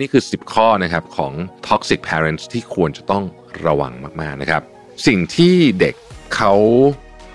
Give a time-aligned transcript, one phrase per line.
[0.00, 1.32] นี่คือ 10 ข้อนะครับของ
[1.68, 3.24] toxic parents ที่ควรจะต้อง
[3.66, 4.62] ระวังมากๆนะครับ
[5.06, 5.94] สิ่งที่เด็ก
[6.36, 6.54] เขา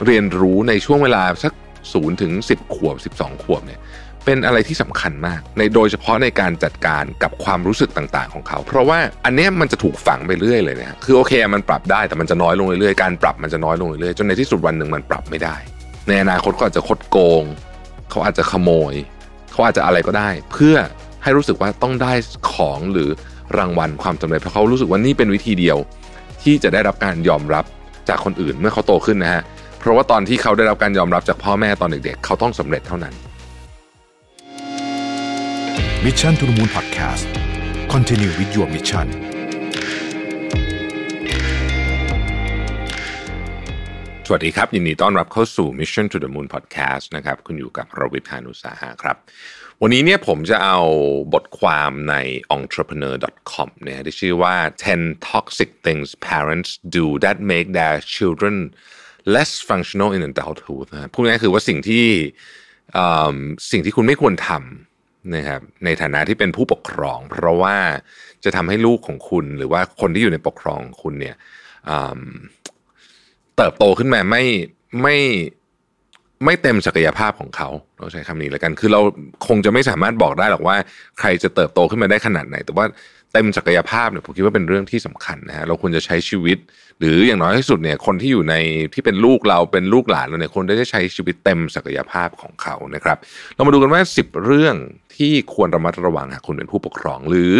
[0.05, 1.53] เรียนรู้ในช่วงเวลาสัก
[1.87, 3.79] 0ถึง10 ขวบ 12 ขวบเนี่ย
[4.25, 15.55] เป็นอะไรที่สำคัญมาก ในโดยเฉพาะในการจัดการกับความรู้สึกต่างๆ ของเขา เพราะว่าอันนี้มันจะถูกฝังไปเรื่อยเลยนะคือโอเคมันปรับได้แต่มันจะน้อยลงเรื่อยๆการปรับมันจะน้อยลงเรื่อยๆจนในที่สุดวันหนึ่งมันปรับไม่ได้
[16.07, 17.43] ในอนาคตก็อาจจะคดโกง
[18.09, 18.93] เขาอาจจะขโมย
[19.51, 20.75] เขาอาจจะอะไรก็ได้ เพื่อ
[21.23, 22.13] ให้รู้สึกว่าต้องได้
[22.51, 23.09] ของหรือ
[23.57, 25.77] รางวัลความสำเร็จเพราะเขารู้สึกว่านี่เป็นวิธีเดียว
[26.43, 27.65] ที่จะได้รับการยอมรับ
[28.09, 29.41] จากคนอื่นเมื่อเขาโตขึ้นนะฮะ
[29.79, 33.13] เพราะว่าตอนที่เขาได้รับการยอมรับจากพ่อแม่ตอนเด็กๆเขาต้องสำเร็จเท่านั้น
[36.05, 37.25] Mission to the Moon Podcast
[37.93, 39.07] Continue with your mission
[44.27, 49.17] สวัสดีครับ ยินดีต้อนรับเข้าสู่ Mission to the Moon Podcast นะครับ คุณอยู่กับรวิทยานุสาหะครับ
[49.83, 50.79] วันนี้เนี่ยผมจะเอา
[51.33, 52.15] บทความใน
[52.57, 54.55] entrepreneur.com เนี่ยที่ชื่อว่า
[54.93, 58.55] 10 toxic things parents do that make their children
[59.35, 62.05] less functional in adulthood นะพูดง่ายคือว่าสิ่งที่
[63.71, 67.77] สิ่งที่คุณไม่ควรทำนะครับในฐานะที่เป็นผู้ปกครอง เพราะว่า
[68.43, 71.35] จะทำให้ลูกของคุณ หรือว่าคนที่อยู่ในปกครองคุณเนี่ย
[73.57, 74.43] เติบโตขึ้นมาไม่
[75.01, 75.17] ไม่
[76.45, 79.01] ไม่เต็มศักยภาพของเขาเราใช้คำนี้แล้วกัน คือเรา
[79.47, 80.75] คงจะไม่สามารถบอกได้หรอกว่า
[81.19, 82.85] ใครจะเติบโตขึ้นมาได้ขนาดไหน แต่ว่า
[83.33, 86.57] เต็มศักยภาพเนี่ยผมคิดว่าเป็นเรื่องที่สำคัญนะฮะเราควรจะใช้ชีวิต
[86.99, 88.55] หรืออย่างน้อยที่สุดเนี่ยคนที่อยู่ใน
[88.93, 93.17] ที่เป็นลูกเราเป็นลูกหลานเราเนี่ยควรได้ใช้ชีวิตเต็มศักยภาพของเขานะครับ
[93.55, 94.75] เรามาดูกันว่า 10 เรื่อง
[95.15, 97.55] ที่ควรระมัดระวังหากคุณเป็นผู้ปกครองหรือ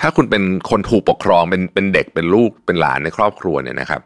[0.00, 4.00] ถ้าคุณเป็นคนถูกปกครองเป็นเป็นเด็กเป็นลูกเป็นหลานในครอบครัวเนี่ยนะครับ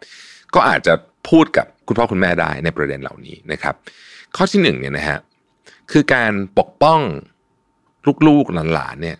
[0.55, 0.95] ก็อาจจะ
[1.31, 3.75] พูดกับ คุณพ่อคุณแม่ได้ในประเด็นเหล่านี้นะครับ
[4.37, 5.19] ข้อที่หนึ่งเนี่ยนะฮะ
[5.93, 7.01] คือการปกป้อง
[8.29, 9.19] ลูกๆหลานๆเนี่ย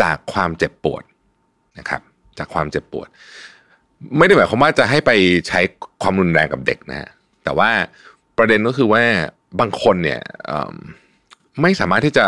[0.00, 1.02] จากความเจ็บปวด
[1.78, 2.02] นะครับ
[2.38, 3.08] จากความเจ็บปวด
[4.18, 5.10] ไม่ได้หมายความว่าจะให้ไป
[5.48, 5.60] ใช้
[6.02, 7.08] ความรุนแรงกับเด็กนะฮะ
[7.44, 7.70] แต่ว่า
[8.38, 9.02] ประเด็นก็คือว่า
[9.60, 10.20] บางคนเนี่ย
[11.60, 12.26] ไม่สามารถที่จะ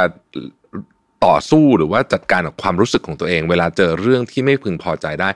[1.27, 5.31] ต่อสู้หรือว่าจัดการกับความรู้สึกของตัวเอง เวลาเจอเรื่องที่ไม่พึงพอใจได้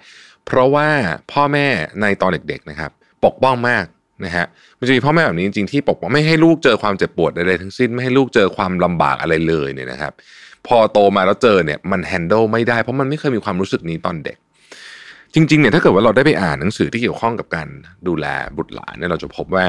[0.46, 0.88] เพราะว่า
[1.32, 1.66] พ่อแม่
[2.00, 2.90] ในตอนเด็กๆนะครับ
[3.24, 3.84] ปกป้องมาก
[4.24, 4.46] นะฮะ
[4.78, 10.12] มันจะมีพ่อแม่แบบนี้จริงๆที่ปกป้องไม่ให้ลูกเจอความเจ็บปวดใดๆทั้งสิ้นไม่ให้ลูกเจอความลำบากอะไรเลยเนี่ยนะครับ
[10.66, 14.38] พอโตมาแล้วเจอเนี่ยมัน handle ไม่ได้เพราะมันไม่เคยมีความรู้สึกนี้ตอนเด็ก
[15.34, 17.68] จริงๆเนี่ยถ้าเกิดว่าเราได้ไปอ่านหนังสือที่เกี่ยวข้องกับการ
[18.06, 19.64] ดูแลบุตรหลานเนี่ยเราจะพบว่า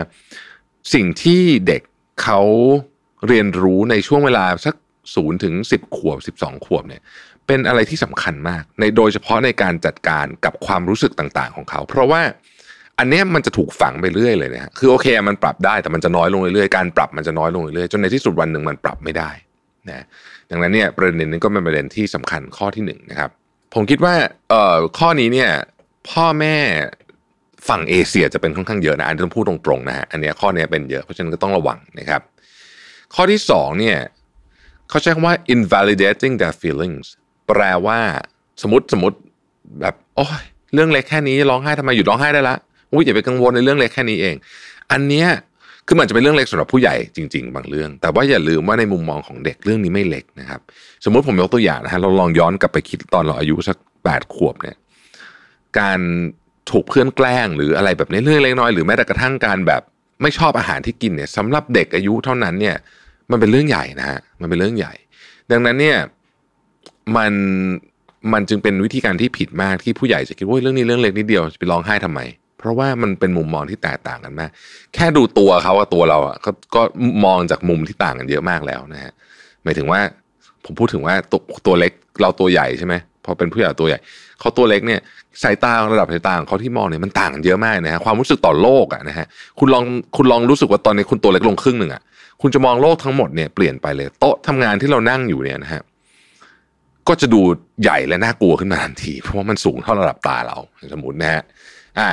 [0.93, 1.81] สิ่งที่เด็ก
[2.23, 2.41] เขา
[3.27, 4.75] เรียนรู้ในช่วงเวลาสัก
[5.15, 7.01] ศูนย์ถึงสิบขวบสิบสองขวบเนี่ย
[7.47, 12.21] เป็นอะไรที่สำคัญมาก ในโดยเฉพาะในการจัดการกับความรู้สึกต่างๆ ของเขา เพราะว่า
[12.99, 19.29] อันนี้มันจะถูกฝังไปเรื่อยเลยนะคือโอเคมันปรับได้แต่มันจะน้อยลงเรื่อยๆ การปรับมันจะน้อยลงเรื่อยๆ จนในที่สุดวันหนึ่งมันปรับไม่ได้
[19.89, 20.05] นะ
[20.49, 23.29] ดังนั้นเนี่ยประเด็นนี้ก็เป็นประเด็นที่สำคัญข้อที่หนึ่งนะครับ
[23.73, 24.13] ผมคิดว่า
[24.49, 25.49] เอ่อข้อนี้เนี่ย
[26.09, 26.55] พ่อแม่
[27.69, 32.21] ฝั่งเอเชียจะเป็นค่อนข้างเยอะนะอันนี้ต้องพูดตรงๆนะฮะอันนี้ข้อนี้เป็นเยอะเพราะฉะนั้นก็ต้องระวังนะครับ
[33.15, 33.97] ข้อที่สองเนี่ย
[34.89, 37.05] เขาใช้คำว่า invalidating their feelings
[37.47, 37.99] แปลว่า
[38.61, 39.17] สมมติสมมติ
[39.81, 40.43] แบบโอ้ย
[40.73, 42.55] เรื่องเล็กแค่นี้ร้องไห้ทำไมหยุดร้องไห้ได้ละ
[42.91, 44.35] อุ้ยอย่าไปกังวลในเรื่องเล็กแค่นี้เอง
[44.91, 45.27] อันเนี้ย
[45.87, 50.61] คือมันจะเป็นเรื่องเล็กสำหรับผู้ใหญ่จริง ๆ บางเรื่อง แต่ว่าอย่าลืมว่าในมุมมองของเด็กเรื่องนี้ไม่เล็กนะครับ
[51.03, 54.77] สมมติผมยกตัวอย่างนะฮะเราลองย้อนกลับไปคิดตอนเราอายุสักแปดขวบเนี่ย
[55.79, 55.99] การ
[56.71, 59.81] ถูกเพื่อนแกล้งหรืออะไรแบบนี้เรื่องเล็กน้อยหรือแม้แต่กระทั่งการแบบ
[60.21, 62.75] ไม่ชอบอาหารที่กินเนี่ยสำหรับเด็กอายุเท่านั้นเนี่ย
[63.31, 64.93] มันเป็นเรื่องใหญ่นะฮะมันเป็นเรื่องใหญ่
[65.51, 65.97] ดังนั้นเนี่ย
[67.15, 67.33] มัน
[68.33, 72.19] มันจึงเป็นวิธีการที่ผิดมากที่ผู้ใหญ่จะคิดว่าเรื่องนี้เรื่องเล็กนิดเดียวจะไปร้องไห้ทำไม
[72.57, 74.49] เพราะว่ามันเป็นมุมมองที่แตกต่างกันมาก
[74.95, 76.81] แค่ดูตัวเขาอะตัวเราอะก็ก็
[77.25, 79.13] มองจากมุมที่ต่างกันเยอะมากแล้วนะฮะ
[79.63, 79.99] หมายถึงว่า
[80.65, 81.91] ผมพูดถึงว่าตัวตัวเล็ก
[82.21, 83.99] เราตัวใหญ่ใช่ไหมพอเป็นผู้ใหญ่ตัวใหญ่
[84.39, 85.01] เขาตัวเล็กเนี่ย
[85.43, 89.25] สายตาระดับสายตาของเขาที่มองเนี่ยมันต่างกันเยอะมากนะฮะความรู้สึกต่อโลกอะนะฮะ
[89.59, 89.83] คุณลอง
[90.17, 92.01] คุณลองรู้สึกว่าตอนนี้คุณตัวเล็กลงครึ่งหนึ่งอะ
[92.41, 95.81] คุณจะมองโลกทั้งหมดเนี่ยเปลี่ยนไปเลย โต๊ะทำงานที่เรานั่งอยู่เนี่ยนะฮะ
[97.07, 97.41] ก็จะดู
[97.81, 100.57] ใหญ่และน่ากลัวขึ้นมาทันที เพราะว่ามันสูงเท่าระดับตาเรา
[100.93, 101.41] สมมตินะฮะ
[101.99, 102.09] อ่า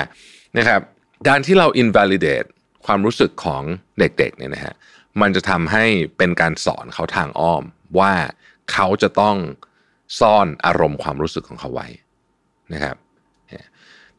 [0.58, 0.80] นะครับ
[1.28, 2.48] การที่เรา invalidate
[2.86, 3.62] ความรู้สึกของ
[3.98, 4.74] เด็กๆเนี่ยนะฮะ
[5.20, 5.84] มันจะทำให้
[6.18, 7.62] เป็นการสอนเขาทางอ้อม
[7.98, 8.12] ว่า
[8.72, 9.36] เขาจะต้อง
[10.20, 11.88] ซ่อนอารมณ์ความรู้สึกของเขาไว้
[12.72, 12.96] นะครับ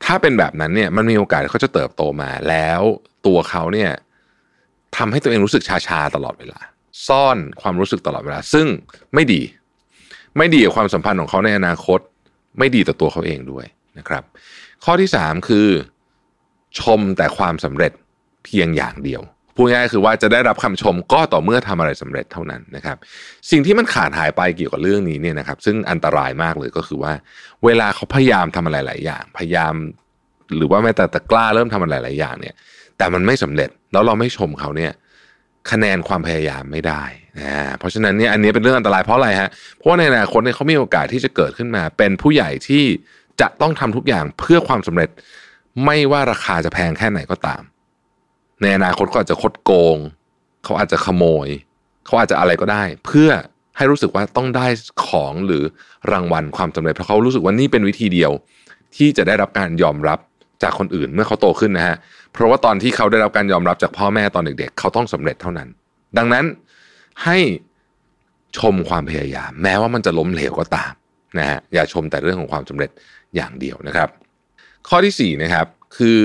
[0.03, 2.81] ถ้าเป็นแบบนั้นเนี่ยมันมีโอกาสเขาจะเติบโตมา แล้ว
[3.25, 3.91] ตัวเขาเนี่ย
[4.97, 6.59] ทำให้ตัวเองรู้สึกชาๆตลอดเวลา
[7.07, 8.67] ซ่อนความรู้สึกตลอดเวลา ซึ่ง
[9.13, 9.41] ไม่ดี
[10.37, 11.99] ไม่ดีกับความสัมพันธ์ของเขาในอนาคต
[12.59, 13.65] ไม่ดีต่อตัวเขาเองด้วย
[13.97, 14.23] นะครับ
[14.83, 15.67] ข้อที่สามคือ
[16.79, 17.91] ชมแต่ความสำเร็จ
[18.45, 19.21] เพียงอย่างเดียว
[19.55, 22.97] พูดง่ายๆคือว่าจะได้รับคำชมก็ต่อเมื่อทำอะไรสำเร็จเท่านั้นนะครับ
[23.51, 27.13] สิ่งที่มันขาดหายไปเกี่ยวกับเรื่องนี้เนี่ยนะครับ ซึ่งอันตรายมากเลยก็คือว่า
[27.65, 29.73] เวลาเขาพยายามทำอะไรหลายอย่าง พยายาม
[30.55, 32.55] หรือว่าแม้แต่แต่กล้าเริ่มทำอะไรหลายอย่างเนี่ย
[32.97, 34.91] แต่มันไม่สำเร็จแล้วเราไม่ชมเขาเนี่ย
[35.71, 37.03] คะแนนความพยายามไม่ได้
[37.39, 42.83] นะเพราะฉะนั้นเนี่ยอันนี้เป็นเรื่องอันตรายเพราะอะไรฮะเพราะว่าในอนาคตเนี่ยเขามีโอกาสที่จะเกิดขึ้นมา เป็นผู้ใหญ่ที่
[43.41, 45.09] จะต้องทำทุกอย่างเพื่อความสำเร็จ
[45.83, 47.61] ไม่ว่าราคาจะแพงแค่ไหนก็ตาม
[48.61, 49.97] ในอนาคตเขาอาจจะคดโกง
[50.63, 51.47] เขาอาจจะขโมย
[52.05, 53.29] เขาอาจจะอะไรก็ได้ เพื่อ
[53.77, 54.67] ให้รู้สึกว่าต้องได้
[55.05, 55.63] ของหรือ
[56.11, 58.31] รางวัลความสำเร็จเพราะเขารู้สึกว่านี่เป็นวิธีเดียว
[58.95, 60.19] ที่จะได้รับการยอมรับ
[60.63, 61.95] จากคนอื่นเมื่อเขาโตขึ้นนะฮะ
[62.33, 65.67] เพราะว่าตอนที่เขาได้รับการยอมรับจากพ่อแม่ตอนเด็กๆเขาต้องสำเร็จเท่านั้น
[66.17, 66.45] ดังนั้น
[67.23, 67.37] ให้
[68.57, 70.93] ชมความพยายาม แม้ว่ามันจะล้มเหลวก็ตาม
[71.39, 72.89] นะฮะอย่าชมแต่เรื่องของความสำเร็จ
[73.35, 74.09] อย่างเดียวนะครับ
[74.89, 75.67] ข้อที่สี่นะครับ
[75.97, 76.23] คือ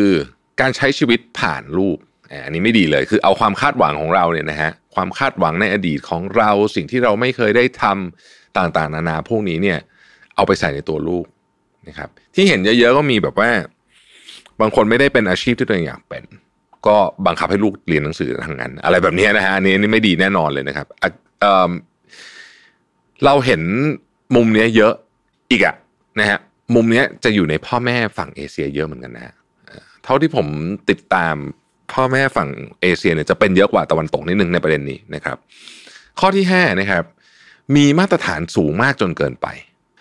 [0.61, 1.99] การใช้ชีวิตผ่านรูป
[2.45, 9.79] อันนี้ไม่ดีเลยคือเอาความคาดหวังของเราเนี่ยนะฮะความคาดหวังในอดีตของเราสิ่งที่เราไม่เคยได้ทำต่างๆ นานาพวกนี้เนี่ย
[10.37, 11.25] เอาไปใส่ในตัวลูก
[11.89, 13.51] นะครับที่เห็นเยอะๆก็มีแบบว่า
[14.61, 16.25] บางคนไม่ได้เป็นอาชีพที่ตัวเองอยากเป็น
[16.87, 16.97] ก็
[17.27, 20.87] บังคับให้ลูกเรียนหนังสือทางนั้น อะไรแบบนี้นะฮะอันนี้นี่ไม่ดีแน่นอนเลยนะครับ
[21.41, 23.63] เเราเห็น
[24.35, 24.93] มุมเนี้ยเยอะ
[25.51, 25.75] อีกอะ
[26.21, 26.39] นะฮะ
[26.75, 29.35] มุมเนี้ยจะอยู่ในพ่อแม่ฝั่งเอเชียเยอะเหมือนกันนะ
[30.05, 30.47] เท่าที่ผม
[30.91, 31.35] ติดตาม
[31.93, 32.49] พ่อแม่ฝั่ง
[32.83, 35.37] เอเชียเนี่ยจะเป็นเยอะกว่าตะวันตกนิดนึงในประเด็นนี้นะครับ
[36.21, 37.05] ข้อที่ห้านะครับ
[37.77, 39.49] มีมาตรฐานสูงมากจนเกินไป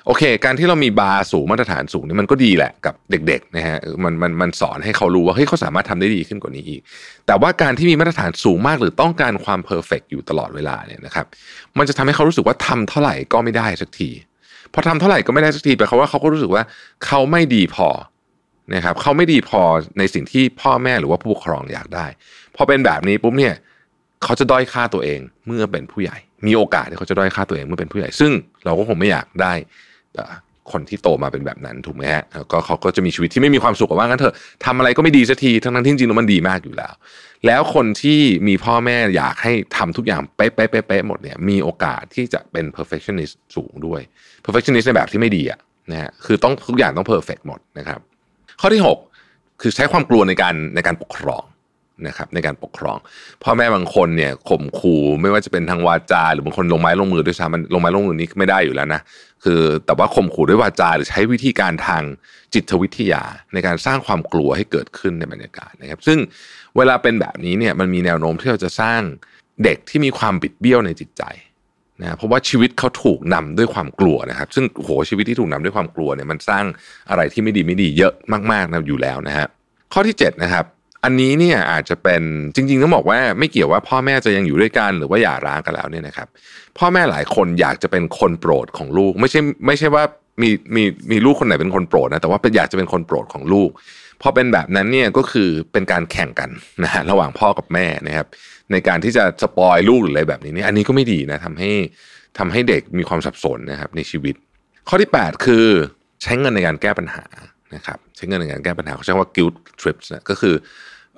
[0.05, 6.81] โอเค การที่เรามีบาร์สูงมาตรฐานสูงนี่มันก็ดีแหละกับเด็กๆนะฮะมันมันมันสอนให้เขารู้ว่าเฮ้ยเขาสามารถทำได้ดีขึ้นกว่านี้อีก
[7.27, 11.25] แต่ว่าการที่มีมาตรฐานสูงมากหรือต้องการความเพอร์เฟกอยู่ตลอดเวลาเนี่ยนะครับ
[11.77, 14.09] มันจะทำให้เขารู้สึกว่าทำเท่าไหร่ก็ไม่ได้สักที
[14.73, 16.63] พอทำเท่าไหร่ก็ไม่ได้สักทีแปลว่าเขาก็รู้สึกว่า
[17.05, 17.89] เขาไม่ดีพอ
[18.75, 19.61] นะครับเขาไม่ดีพอ
[19.99, 22.05] ในสิ่งที่พ่อแม่หรือว่าผู้ปกครองอยากได้
[22.55, 23.55] พอเป็นแบบนี้ปุ๊บเนี่ย
[24.23, 26.17] เขาจะด้อยค่าตัวเองเมื่อเป็นผู้ใหญ่
[26.47, 28.31] มีโอกาสที่เขาจะด้อยค่าตัวเองเมื่อเป็นผู้ใหญ่ ซึ่ง
[28.65, 29.53] เราก็คงไม่อยากได้
[30.73, 34.35] คนที่โตมาเป็นแบบนั้นถูกไหมฮะก็เขาก็จะมีชีวิตที่ไม่มีความสุขว่างั้นเถอะ
[34.65, 36.93] ทำอะไรก็ไม่ดีสักทีทั้งนั้นที่จริงๆมันดีมากอยู่แล้ว
[37.47, 44.01] แล้วคนที่มีพ่อแม่อยากให้ทำทุกอย่างเป๊ะๆเป๊ะหมดเนี่ยมีโอกาสที่จะเป็น perfectionist สูงด้วย
[44.45, 45.59] perfectionist ในแบบที่ไม่ดีอะ
[45.91, 47.99] นะฮะคือต้องทุกอย่างต้อง perfect หมดนะครับ
[48.61, 48.81] ข้อที่
[49.21, 51.43] 6 คือใช้ความกลัวในการในการปกครอง
[52.07, 52.97] นะครับในการปกครอง
[53.43, 59.01] พ่อแม่บางคนเนี่ยข่มขู่ไม่ว่าจะเป็นทางวาจา หรือบางคนลงไม้ลงมือด้วยซ้ำมันลงไม้ลงมือนี้ไม่ได้อยู่แล้วนะ
[59.43, 62.03] คือแต่ว่าข่มขู่ด้วยวาจาหรือใช้วิธีการทาง
[62.53, 63.23] จิตวิทยา
[63.53, 66.19] ในการสร้างความกลัวให้เกิดขึ้นในบรรยากาศนะครับ ซึ่ง
[66.77, 69.01] เวลาเป็นแบบนี้เนี่ยมันมีแนวโน้มที่เราจะสร้าง
[69.63, 71.23] เด็กที่มีความบิดเบี้ยวในจิตใจ
[72.01, 76.65] นะเพราะว่าชีวิตเขาถูกนำด้วยความกลัวนะครับ ซึ่งโหชีวิตที่ถูกนำด้วยความกลัวเนี่ยมันสร้าง
[77.09, 78.13] อะไรที่ไม่ดีไม่ดีเยอะ
[78.51, 79.47] มากๆนะอยู่แล้วนะฮะ
[79.93, 80.65] ข้อที่7นะครับ
[81.03, 82.21] อันนี้เนี่ยอาจจะเป็น
[82.55, 86.27] จริงๆต้องบอกว่าไม่เกี่ยวว่าพ่อแม่จะยังอยู่ด้วยกันหรือว่าหย่าร้างกันแล้วเนี่ยนะครับ
[86.77, 90.03] พ่อแม่หลายคนอยากจะเป็นคนโปรดของลูก ไม่ใช่ไม่ใช่ว่า
[90.41, 93.69] มีมีมีลูกคนไหนเป็นคนโปรดนะแต่ว่าเป็นอยากจะเป็นคนโปรดของลูก
[94.21, 96.49] พอเป็นแบบนั้นเนี่ยก็คือเป็นการแข่งกัน
[96.83, 98.27] นะฮะระหว่างพ่อกับแม่นะครับ
[98.71, 101.71] ในการที่จะสปอยลูกหรืออะไรแบบนี้นี่อันนี้ก็ไม่ดีนะทำให้
[102.37, 104.35] ทำให้เด็กมีความสับสนนะครับในชีวิต
[104.87, 105.65] ข้อที่ 8 คือ
[106.23, 107.23] ใช้เงินในการแก้ปัญหา
[107.75, 110.55] นะครับใช้เงินในการแก้ปัญหาเขาใช้ว่า guilt trips นะก็คือ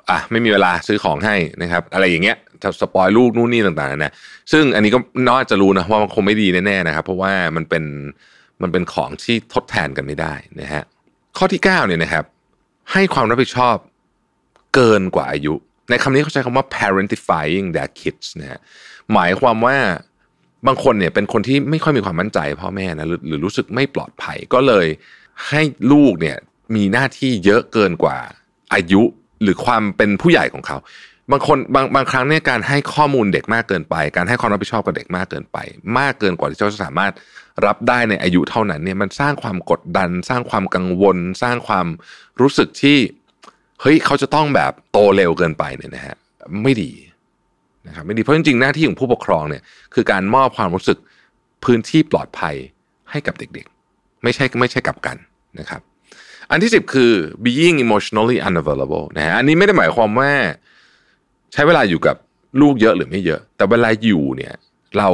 [0.10, 4.14] อะไม่มีเวลาซื้อของให้นะครับ อะไรอย่างเงี้ยจะสปอยลูกนู่นนี่ต่างๆนะ
[4.52, 7.84] ซึ่งอันนี้ก็น่าจะรู้นะว่ามันคงไม่ดีแน่ๆนะครับ เพราะว่ามันเป็น
[8.62, 10.84] มันเป็นของที่ทดแทนกันไม่ได้นะฮะ
[11.38, 12.26] ข้อที่9เนี่ยนะครับ
[12.92, 13.76] ให้ความรับผิดชอบ
[14.76, 15.54] เกินกว่าอายุ
[15.90, 18.60] ในคำนี้เขาใช้คำว่า parentifying their kids นะฮะ
[19.14, 19.78] หมายความว่า
[20.68, 24.88] บางคนเนี่ยเป็นคนที่ไม่ค่อยมีความมั่นใจพ่อแม่นะหรือหรือรู้สึกไม่ปลอดภัยก็เลย
[25.50, 26.38] ให้ลูกเนี่ย
[26.76, 28.18] มีหน้าที่เยอะเกินกว่า
[28.74, 29.02] อายุ
[29.42, 30.78] หรือความเป็นผู้ใหญ่ของเขา
[31.32, 35.58] บางคนบางบางครั้งเนี่ยการให้ข้อมูลเด็กมากเกินไป การให้ความรับผิดชอบกับเด็กมากเกินไป
[35.98, 37.14] มากเกินกว่าที่เขาจะสามารถ
[37.66, 41.88] รับได้ในอายุเท่านั้นเนี่ยมันสร้างความกดดัน สร้างความกังวล สร้างความ
[42.42, 42.98] รู้สึกที่
[43.82, 46.16] เฮ้ยเขาจะต้องแบบโตเร็วเกินไปเนี่ยนะฮะ
[46.64, 46.92] ไม่ดี
[47.88, 50.98] นะครับไม่ดีเพราะจริงๆหน้าที่ของผู้ปกครองเนี่ยคือการมอบความรู้สึก
[51.64, 52.56] พื้นที่ปลอดภัย
[53.12, 55.18] ให้กับเด็กๆ ไม่ใช่ไม่ใช่กับกัน
[55.60, 55.82] นะครับ
[56.52, 57.12] อันที่สิบคือ
[57.46, 60.32] being emotionally unavailable นะฮะอันนี้ไม่ได้หมายความว่า
[61.54, 62.16] ใช้เวลาอยู่กับ
[62.62, 64.54] ลูกเยอะหรือไม่เยอะ แต่เวลาอยู่เนี่ย
[64.98, 65.10] เรา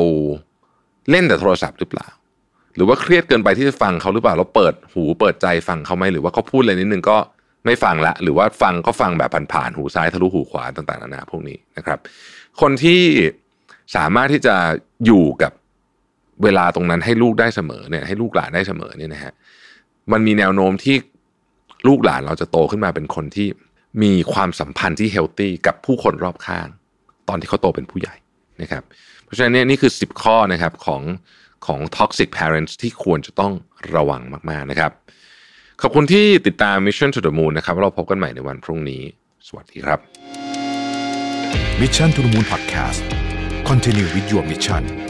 [1.12, 2.08] เล่นแต่โทรศัพท์หรือเปล่า
[2.76, 7.18] หรือว่าเครียดเกินไปที่จะฟังเขาหรือเปล่า เราเปิดหูเปิดใจฟังเขาไหมหรือว่าเขาพูดอะไรนิดนึงก็
[7.66, 12.00] ไม่ฟังละ หรือว่าฟังก็ฟังแบบผ่านๆหูซ้ายทะลุหูขวาต่างๆนานาพวกนี้นะครับ
[12.62, 13.02] คนที่
[13.96, 14.56] สามารถที่จะ
[15.06, 15.52] อยู่กับ
[16.44, 19.34] เวลาตรงนั้นให้ลูกได้เสมอเนี่ยให้ลูกหลานได้เสมอเนี่ยนะฮะ
[20.12, 20.96] มันมีแนวโน้มที่
[21.88, 23.48] ลูกหลานเราจะโตขึ้นมาเป็นคนที่
[24.04, 26.68] มีความสัมพันธ์ที่เฮลตี้กับผู้คนรอบข้าง
[27.30, 28.16] ตอนที่เขาโตเป็นผู้ใหญ่
[28.62, 28.84] นะครับ
[29.24, 31.02] เพราะฉะนั้นเนี่ยนี่คือ 10 ข้อนะครับของ
[31.66, 33.54] ของ toxic parents ที่ควรจะต้อง
[33.96, 34.92] ระวังมาก ๆ นะครับ
[35.82, 39.02] ขอบคุณที่ติดตาม Mission to the Moon นะครับเราพบกันใหม่ในวันพรุ่งนี้
[39.48, 40.00] สวัสดีครับ
[41.82, 43.02] Mission to the Moon Podcast
[43.70, 45.07] Continue with your mission